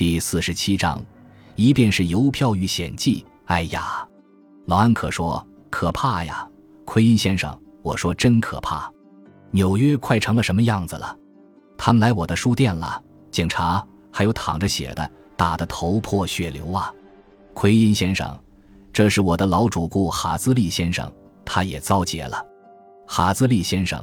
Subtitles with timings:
[0.00, 0.98] 第四十七章，
[1.56, 3.22] 一便是邮票遇险记。
[3.44, 4.08] 哎呀，
[4.64, 6.48] 老安可说可怕呀，
[6.86, 8.90] 奎因先生，我说真可怕。
[9.50, 11.14] 纽约快成了什么样子了？
[11.76, 12.98] 他们来我的书店了，
[13.30, 16.90] 警察还有躺着写的，打得头破血流啊。
[17.52, 18.34] 奎因先生，
[18.94, 21.12] 这是我的老主顾哈兹利先生，
[21.44, 22.42] 他也遭劫了。
[23.06, 24.02] 哈兹利先生，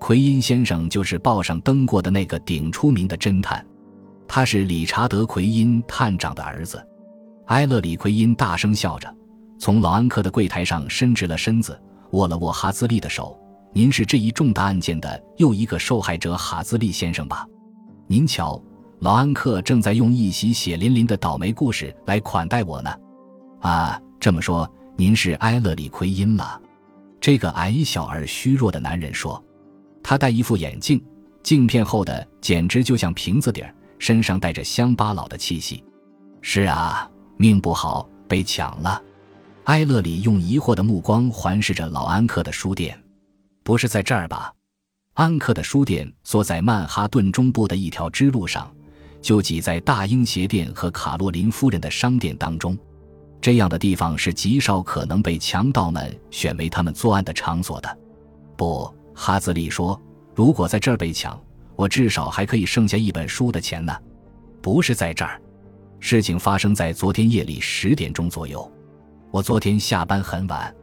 [0.00, 3.64] 奎因先生就是报上登过的那个顶出名的侦探。
[4.28, 6.86] 他是理查德·奎因探长的儿子，
[7.46, 9.12] 埃勒里·奎因大声笑着，
[9.58, 11.80] 从老安克的柜台上伸直了身子，
[12.12, 13.36] 握了握哈兹利的手。
[13.72, 17.46] 您是这一重大案件的又一个受害者，哈兹利先生吧？
[18.06, 18.62] 您瞧，
[19.00, 22.94] 老安克正在用一袭血淋淋的倒霉故事来款待我呢。
[23.60, 26.60] 啊，这么说，您是埃勒里·奎因了？
[27.20, 29.42] 这个矮小而虚弱的男人说，
[30.02, 31.02] 他戴一副眼镜，
[31.42, 33.74] 镜片厚的简直就像瓶子底儿。
[33.98, 35.82] 身上带着乡巴佬的气息，
[36.40, 39.02] 是啊，命不好，被抢了。
[39.64, 42.98] 埃勒里用疑惑的目光环视着老安克的书店，
[43.62, 44.52] 不是在这儿吧？
[45.14, 48.72] 安克的书店坐在曼哈顿中部的一条支路上，
[49.20, 52.78] 就挤在大英鞋店和卡洛琳夫人的商店当中。
[53.40, 57.98] 这样的地方是极少可能被强盗们选为他们作案的场所的。
[58.56, 60.00] 不，哈兹利说，
[60.34, 61.38] 如果在这儿被抢。
[61.78, 63.96] 我至少还可以剩下一本书的钱呢，
[64.60, 65.40] 不是在这儿。
[66.00, 68.68] 事情发生在昨天夜里十点钟左右。
[69.30, 70.74] 我昨天下班很晚，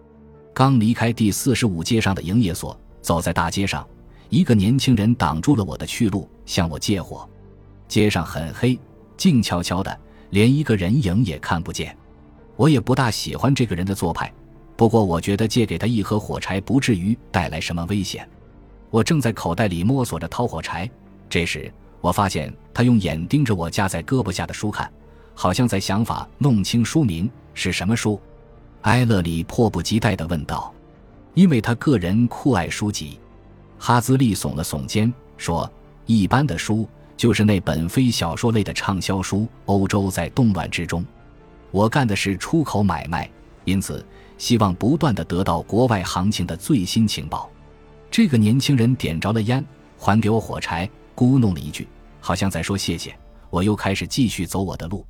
[0.54, 3.86] 刚离开第四十五街上的营业所，走在大街上，
[4.30, 7.30] 一个年轻人挡住了我的去路，向我借火。
[7.90, 8.80] 街上很黑，
[9.18, 11.94] 静悄悄的，连一个人影也看不见。
[12.56, 14.34] 我也不大喜欢这个人的做派，
[14.78, 18.26] 不过我觉得借给他一盒火柴不至于带来什么危险。
[18.89, 20.89] 我正在口袋里摸索着掏火柴，
[21.30, 24.89] 这时我发现他用眼盯着我夹在胳膊下的书看，
[25.33, 28.19] 好像在想法弄清书名是什么书。
[28.83, 30.73] 埃勒里迫不及待地问道
[31.33, 33.20] ：“因为他个人酷爱书籍。”
[33.77, 35.70] 哈兹利耸了耸肩说
[36.05, 36.87] ：“一般的书
[37.17, 41.02] 就是那本非小说类的畅销书《欧洲在动乱之中》。
[41.71, 43.30] 我干的是出口买卖，
[43.64, 44.05] 因此
[44.37, 47.49] 希望不断地得到国外行情的最新情报。”
[48.15, 49.61] 这个年轻人点着了烟，
[49.98, 51.86] 还给我火柴，咕哝了一句，
[52.21, 53.14] 好像在说谢谢。
[53.49, 55.05] 我又开始继续走我的路。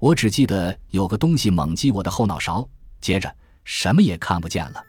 [0.00, 2.68] 我只记得有个东西猛击我的后脑勺，
[3.00, 4.82] 接着什么也看不见了。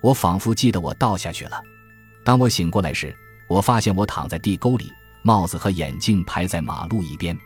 [0.00, 1.62] 我仿佛记得我倒下去了。
[2.24, 3.14] 当我醒过来时，
[3.48, 7.38] 我发现我躺在地沟里，帽子和眼镜排在马路一边。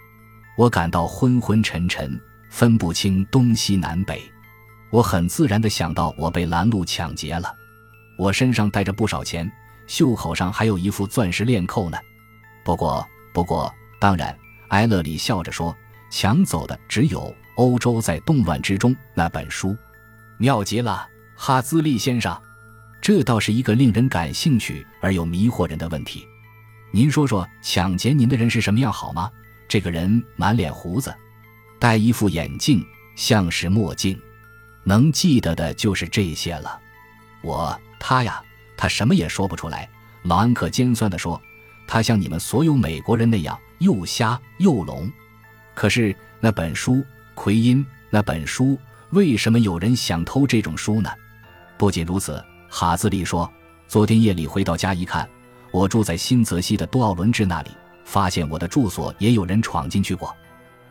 [0.56, 2.19] 我感到昏昏沉沉，
[2.49, 4.22] 分不清东西南北。
[4.88, 7.54] 我很自然地想到我被拦路抢劫了。
[8.20, 9.50] 我身上带着不少钱，
[9.86, 11.97] 袖口上还有一副钻石链扣呢。
[12.62, 14.36] 不过，不过，当然，
[14.69, 15.75] 埃勒里笑着说
[16.12, 17.20] ：“抢走的只有
[17.54, 19.75] 《欧洲在动乱之中》那本书。”
[20.36, 22.38] 妙极了，哈兹利先生，
[23.00, 26.28] 这倒是一个令人感兴趣而又迷惑人的问题。
[26.91, 29.31] 您说说，抢劫您的人是什么样好吗？
[29.66, 31.14] 这个人满脸胡子，
[31.78, 32.84] 戴一副眼镜，
[33.16, 34.20] 像是墨镜。
[34.84, 36.78] 能记得的就是这些了。
[37.41, 37.81] 我。
[38.10, 38.43] 他呀，
[38.76, 39.88] 他什么也说不出来。
[40.22, 41.41] 老安可尖酸地说
[41.87, 45.09] ：“他像你们所有美国人那样又瞎又聋。”
[45.76, 47.04] 可是那本书，
[47.37, 48.76] 奎因，那本书，
[49.10, 51.09] 为什么有人想偷这种书呢？
[51.78, 53.49] 不仅如此，哈兹利说
[53.87, 55.31] ：“昨天夜里回到家一看，
[55.70, 57.70] 我住在新泽西的多奥伦治那里，
[58.04, 60.37] 发现我的住所也有人闯进去过。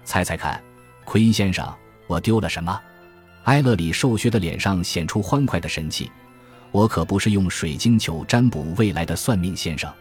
[0.05, 0.63] 猜猜看，
[1.03, 1.69] 奎因先生，
[2.07, 2.79] 我丢了什么？”
[3.43, 6.09] 埃勒里瘦削的脸上显出欢快的神气。
[6.71, 9.91] 我可不是用水晶球占卜未来的算命先生，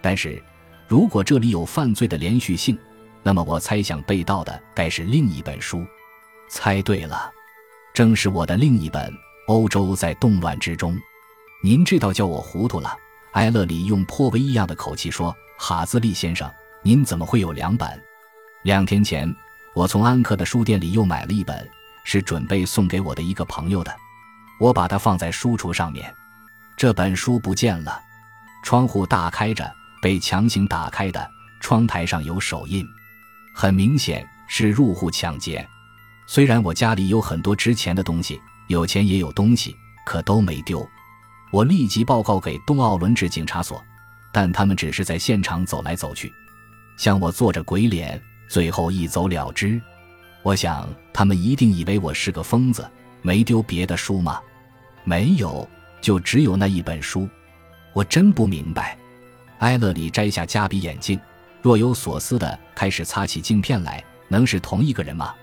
[0.00, 0.42] 但是，
[0.86, 2.78] 如果这里有犯罪的连续性，
[3.22, 5.84] 那么我猜想被盗的该是另一本书。
[6.48, 7.32] 猜对了，
[7.92, 9.10] 正是我的另一本
[9.48, 10.94] 《欧洲在动乱之中》。
[11.64, 12.94] 您这倒叫我糊涂了。
[13.32, 16.48] 埃勒里用颇为异样的口气说：“哈兹利先生，
[16.82, 17.88] 您怎么会有两本？
[18.62, 19.34] 两天前，
[19.74, 21.68] 我从安克的书店里又买了一本，
[22.04, 23.92] 是准备送给我的一个朋友的。”
[24.58, 26.12] 我把它放在书橱上面，
[26.76, 28.00] 这本书不见了。
[28.62, 29.70] 窗户大开着，
[30.00, 31.30] 被强行打开的。
[31.60, 32.86] 窗台上有手印，
[33.54, 35.66] 很明显是入户抢劫。
[36.26, 39.74] 虽然我家里有很多值钱的东西，有钱也有东西，
[40.04, 40.86] 可都没丢。
[41.50, 43.82] 我立即报告给东奥伦治警察所，
[44.30, 46.30] 但他们只是在现场走来走去，
[46.98, 49.80] 向我做着鬼脸，最后一走了之。
[50.42, 52.86] 我想他们一定以为我是个疯子。
[53.24, 54.38] 没丢别的书吗？
[55.02, 55.66] 没有，
[56.02, 57.26] 就只有那一本书。
[57.94, 58.98] 我真不明白。
[59.60, 61.18] 埃勒里摘下加比眼镜，
[61.62, 65.34] 若有所思的开始擦起镜片来，能是同一个人吗？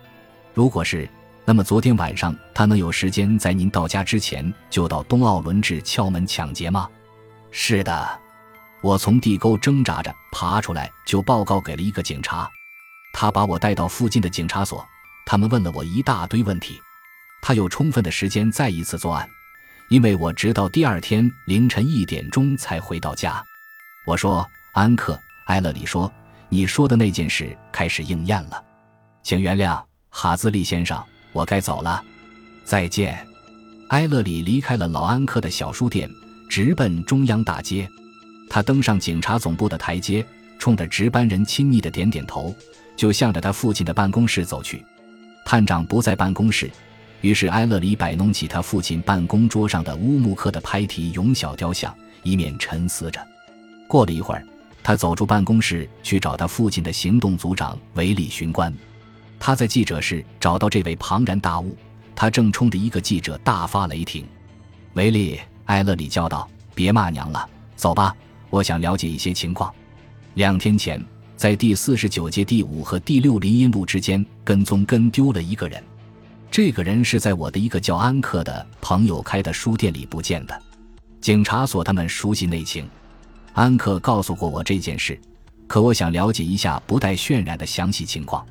[0.54, 1.10] 如果是，
[1.44, 6.88] 那么昨天晚上他能有时间在您到家之前就到东奥伦治敲门抢劫吗？
[7.50, 8.20] 是的，
[8.82, 12.48] 我从地沟挣扎着爬出来，就报告给了一个警察，
[13.12, 14.86] 他把我带到附近的警察所，
[15.26, 16.80] 他们问了我一大堆问题，
[17.42, 19.28] 他有充分的时间再一次作案，
[19.90, 23.44] 因为我直到第二天凌晨一点钟才回到家。
[24.06, 26.12] 我说：“安克，埃勒里说，
[26.50, 28.64] 你说的那件事开始应验了，
[29.24, 31.02] 请原谅，哈兹利先生。”
[31.34, 32.04] 我该走了，
[32.66, 33.26] 再见。
[33.88, 36.10] 埃勒里离开了老安克的小书店，
[36.50, 37.90] 直奔中央大街。
[38.50, 40.26] 他登上警察总部的台阶，
[40.60, 42.54] 冲着值班人亲昵的点点头，
[42.98, 44.86] 就向着他父亲的办公室走去。
[45.46, 46.70] 探长不在办公室，
[47.22, 53.26] 于是埃勒里摆弄起他父亲办公桌上的乌木刻的拍题永小雕像，一面沉思着。
[53.88, 54.46] 过了一会儿，
[54.84, 58.74] 他走出办公室去找他父亲的行动组长维里巡官。
[59.40, 61.76] 他在记者室找到这位庞然大物，
[62.16, 64.26] 他正冲着一个记者大发雷霆。
[64.94, 65.36] 维利·
[65.66, 68.16] 埃勒里叫道：“别骂娘了，走吧，
[68.50, 69.74] 我想了解一些情况。
[70.36, 71.04] 两天前，
[71.36, 75.84] 在第四十九街第五和第六林荫路之间跟踪跟丢了一个人，
[76.52, 80.62] 这个人是在我的一个叫安克的朋友开的书店里不见的。
[81.22, 82.86] 警察所他们熟悉内情，
[83.54, 85.18] 安克告诉过我这件事，
[85.66, 88.46] 可我想了解一下不带渲染的详细情况。”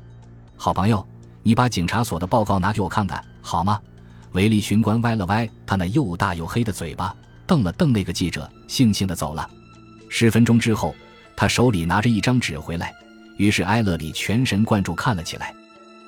[0.57, 1.05] 好朋友，
[1.43, 3.79] 你把警察所的报告拿给我看看好吗？
[4.31, 7.15] 维利巡官歪了歪他那又大又黑的嘴巴，
[7.45, 9.47] 瞪了瞪那个记者，悻悻地走了。
[10.09, 10.95] 十分钟之后，
[11.35, 12.91] 他手里拿着一张纸回来，
[13.37, 15.53] 于是埃勒里全神贯注看了起来。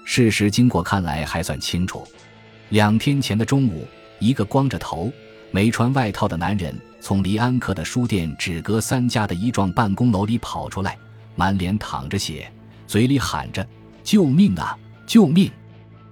[0.05, 2.07] 事实经过看来还算清楚：
[2.69, 3.87] 两天前的中午，
[4.19, 5.11] 一个光着头、
[5.51, 10.97] 没穿外套的男人从离安克的书店只隔三家的一幢办公楼里跑出来，
[11.35, 12.51] 满脸淌着血，
[12.87, 13.65] 嘴里喊着。
[14.03, 14.77] 救命啊！
[15.07, 15.49] 救命！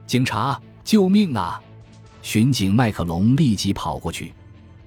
[0.08, 1.62] 警察，救命啊！
[2.22, 4.34] 巡警麦克龙立即跑过去。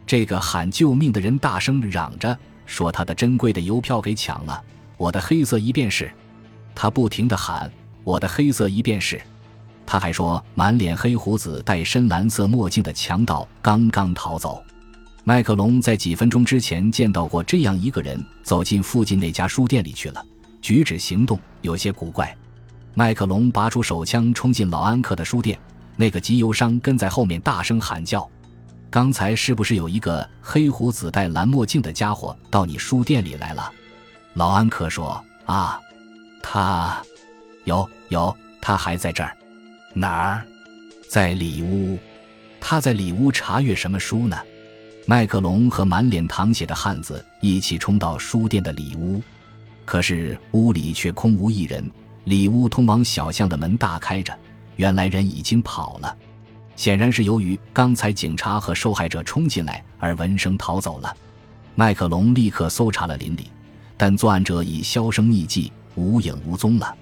[0.07, 4.63] 这个喊救命的人大声嚷着说：“他的珍贵的邮票给抢了，
[4.97, 6.11] 我的黑色一便士。”
[6.75, 7.71] 他不停地喊
[8.05, 9.21] ：“我的黑色一便士。”
[9.87, 14.63] 他还说：“满脸黑胡子、戴深蓝色墨镜的强盗刚刚逃走。”
[15.25, 20.25] 麦克龙在几分钟之前见到过这样一个人走进附近那家书店里去了，
[20.61, 22.35] 举止行动有些古怪。
[22.95, 25.59] 麦克龙拔出手枪，冲进老安克的书店。
[25.97, 28.29] 那个集邮商跟在后面大声喊叫
[28.91, 33.71] ：“刚才是不是有一个黑胡子、戴蓝墨镜的家伙到你书店里来了？”
[34.35, 35.81] 老安克说：“啊，
[36.43, 37.03] 他，
[37.65, 39.37] 有有，他还在这儿。
[39.93, 40.45] 哪儿？
[41.09, 41.99] 在里屋。
[42.61, 44.37] 他在里屋查阅什么书呢？”
[45.07, 49.23] 麦克龙和满脸淌血的汉子一起冲到书店的里屋，
[49.85, 51.91] 可是屋里却空无一人。
[52.25, 54.35] 里屋通往小巷的门大开着，
[54.77, 56.17] 原来人已经跑了，
[56.75, 61.15] 显然是由于刚才警察和受害者冲进来而闻声逃走了。
[61.75, 63.51] 麦克龙立刻搜查了邻里，
[63.99, 66.97] 但作案者已销声匿迹，无影无踪了。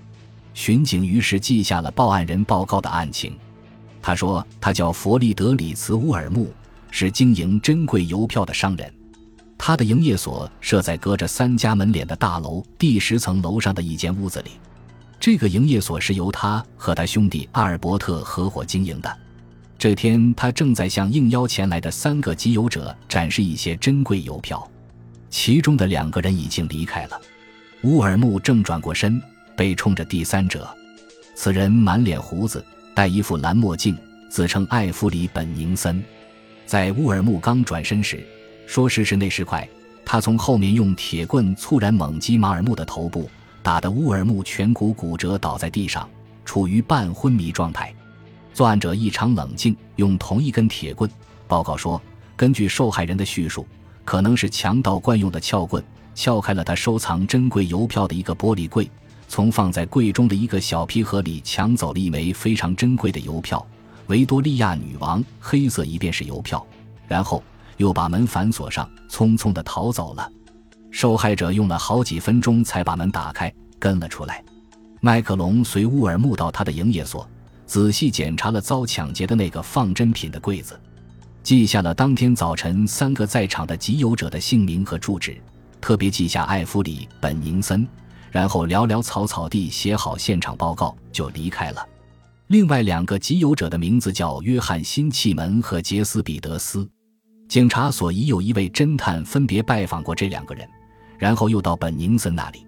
[0.54, 3.36] 巡警于是记下了报案人报告的案情。
[4.00, 6.48] 他说：“他叫弗利德里茨·乌尔木，
[6.90, 8.92] 是经营珍贵邮票的商人。
[9.56, 14.50] 他的营业所设在隔着三家门脸的大楼第十层楼上的一间屋子里。”
[15.20, 19.18] 这个营业所是由他和他兄弟阿尔伯特合伙经营的。
[19.78, 24.68] 这天，他正在向应邀前来的三个集邮者展示一些珍贵邮票，
[25.30, 27.20] 其中的两个人已经离开了。
[27.84, 29.22] 乌尔木正转过身，
[29.56, 30.68] 背冲着第三者。
[31.34, 33.96] 此人满脸胡子，戴一副蓝墨镜，
[34.28, 36.02] 自称艾弗里·本宁森。
[36.66, 38.24] 在乌尔木刚转身时，
[38.66, 39.68] 说时迟那时快，
[40.04, 43.28] 他从后面用铁棍猝然猛击马尔木的头部。
[43.62, 46.08] 打得乌尔木颧骨骨折，倒在地上，
[46.44, 47.94] 处于半昏迷状态。
[48.52, 51.08] 作案者异常冷静，用同一根铁棍。
[51.46, 52.02] 报告说，
[52.36, 53.64] 根据受害人的叙述，
[54.04, 55.80] 可能是强盗惯用的撬棍，
[56.12, 58.90] 撬开了他收藏珍贵邮票的一个玻璃柜，
[59.32, 63.66] 从放在柜中的一个小皮盒里抢走了一枚非常珍贵的邮票——
[64.08, 66.62] 维多利亚女王黑色一便是邮票，
[67.08, 67.42] 然后
[67.78, 70.30] 又把门反锁上，匆匆地逃走了。
[70.90, 74.44] 受害者用了好几分钟才把门打开，跟了出来。
[75.00, 77.26] 麦克龙随乌尔木到他的营业所，
[77.64, 80.78] 仔细检查了遭抢劫的那个放珍品的柜子，
[81.42, 85.40] 记下了当天早晨三个在场的集邮者的姓名和住址，
[85.80, 87.88] 特别记下艾弗里·本宁森，
[88.32, 91.86] 然后潦潦草草地写好现场报告就离开了。
[92.48, 96.88] 另外两个集邮者的名字叫约翰·辛契门和杰斯·彼得斯。
[97.48, 100.68] 警察所已有一位侦探分别拜访过这两个人。
[101.18, 102.66] 然后又到本宁森那里，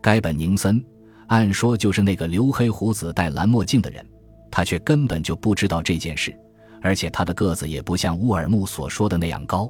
[0.00, 0.80] 该本宁森，
[1.26, 4.06] 按说就是那个留黑胡子、戴蓝墨镜的人，
[4.52, 6.32] 他却根本就不知道这件事，
[6.80, 9.68] 而且他的个子也不像乌尔木所说的那样高。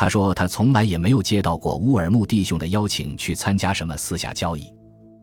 [0.00, 4.64] 他说他从来也没有接到过乌尔木弟兄的邀请去参加什么私下交易。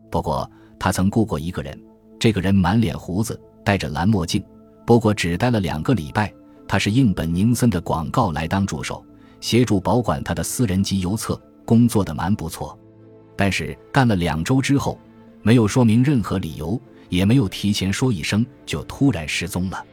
[0.08, 1.76] 不过他曾雇过一个人，
[2.16, 4.40] 这个人满脸胡子，戴着蓝墨镜，
[4.86, 6.32] 不过只待了两个礼拜。
[6.68, 9.04] 他是应本宁森的广告来当助手，
[9.40, 12.78] 协助保管他的私人集邮册，工作的蛮不错。
[13.34, 14.96] 但是干了两周之后，
[15.42, 19.84] 没有说明任何理由，也没有提前说一声，就突然失踪了。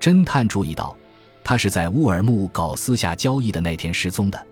[0.00, 0.96] 侦探注意到，
[1.44, 4.46] 他是在乌尔木搞私下交易的那天失踪的。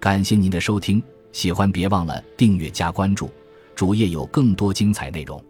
[0.00, 3.30] 感谢您的收听，喜欢别忘了订阅加关注，
[3.74, 5.42] 主页有更多精彩内容。